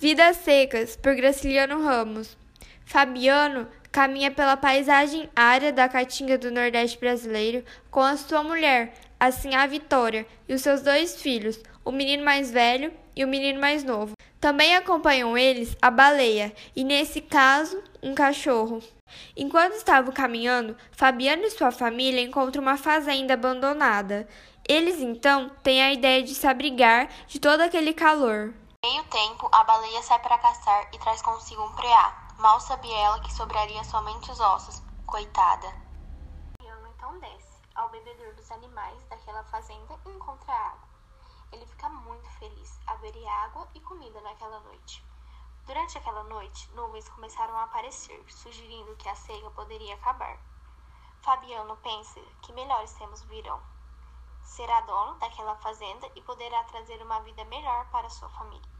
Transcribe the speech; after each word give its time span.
Vidas 0.00 0.38
Secas, 0.38 0.96
por 0.96 1.14
Graciliano 1.14 1.82
Ramos. 1.82 2.34
Fabiano 2.86 3.68
caminha 3.92 4.30
pela 4.30 4.56
paisagem 4.56 5.28
árida 5.36 5.72
da 5.72 5.88
Caatinga 5.90 6.38
do 6.38 6.50
Nordeste 6.50 6.98
brasileiro 6.98 7.62
com 7.90 8.00
a 8.00 8.16
sua 8.16 8.42
mulher, 8.42 8.94
assim 9.20 9.54
a 9.54 9.66
Vitória, 9.66 10.26
e 10.48 10.54
os 10.54 10.62
seus 10.62 10.80
dois 10.80 11.20
filhos, 11.20 11.60
o 11.84 11.92
menino 11.92 12.24
mais 12.24 12.50
velho 12.50 12.90
e 13.14 13.22
o 13.22 13.28
menino 13.28 13.60
mais 13.60 13.84
novo. 13.84 14.14
Também 14.40 14.74
acompanham 14.74 15.36
eles 15.36 15.76
a 15.82 15.90
baleia 15.90 16.50
e, 16.74 16.82
nesse 16.82 17.20
caso, 17.20 17.84
um 18.02 18.14
cachorro. 18.14 18.82
Enquanto 19.36 19.74
estavam 19.74 20.14
caminhando, 20.14 20.78
Fabiano 20.92 21.42
e 21.42 21.50
sua 21.50 21.70
família 21.70 22.22
encontram 22.22 22.62
uma 22.62 22.78
fazenda 22.78 23.34
abandonada. 23.34 24.26
Eles 24.66 24.98
então 24.98 25.50
têm 25.62 25.82
a 25.82 25.92
ideia 25.92 26.22
de 26.22 26.34
se 26.34 26.46
abrigar 26.46 27.10
de 27.28 27.38
todo 27.38 27.60
aquele 27.60 27.92
calor 27.92 28.54
meio 28.90 29.04
tempo, 29.04 29.48
a 29.52 29.62
baleia 29.62 30.02
sai 30.02 30.18
para 30.18 30.38
caçar 30.38 30.88
e 30.92 30.98
traz 30.98 31.22
consigo 31.22 31.62
um 31.62 31.72
preá. 31.74 32.28
Mal 32.38 32.58
sabia 32.60 32.98
ela 32.98 33.20
que 33.20 33.32
sobraria 33.32 33.84
somente 33.84 34.30
os 34.30 34.40
ossos. 34.40 34.82
Coitada. 35.06 35.68
Piano 36.58 36.86
então 36.88 37.18
desce 37.20 37.62
ao 37.74 37.88
bebedouro 37.90 38.34
dos 38.34 38.50
animais 38.50 39.02
daquela 39.04 39.44
fazenda 39.44 39.98
e 40.06 40.10
encontra 40.10 40.52
água. 40.52 40.88
Ele 41.52 41.64
fica 41.66 41.88
muito 41.88 42.28
feliz. 42.38 42.80
Haveria 42.86 43.30
água 43.44 43.68
e 43.74 43.80
comida 43.80 44.20
naquela 44.22 44.58
noite. 44.60 45.04
Durante 45.66 45.96
aquela 45.96 46.24
noite, 46.24 46.68
nuvens 46.72 47.08
começaram 47.10 47.56
a 47.56 47.64
aparecer, 47.64 48.24
sugerindo 48.28 48.96
que 48.96 49.08
a 49.08 49.14
seca 49.14 49.50
poderia 49.50 49.94
acabar. 49.94 50.36
Fabiano 51.22 51.76
pensa 51.76 52.20
que 52.42 52.52
melhores 52.52 52.92
tempos 52.94 53.22
virão. 53.24 53.60
Será 54.50 54.80
dono 54.80 55.16
daquela 55.20 55.54
fazenda 55.54 56.10
e 56.16 56.20
poderá 56.22 56.64
trazer 56.64 57.00
uma 57.02 57.20
vida 57.20 57.44
melhor 57.44 57.88
para 57.92 58.10
sua 58.10 58.28
família. 58.30 58.79